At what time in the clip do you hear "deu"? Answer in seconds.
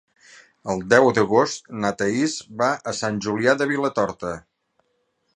0.93-1.09